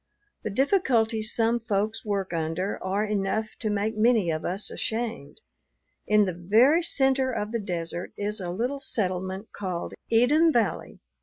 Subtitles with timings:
[0.41, 5.41] The difficulties some folks work under are enough to make many of us ashamed.
[6.07, 11.01] In the very center of the desert is a little settlement called Eden Valley.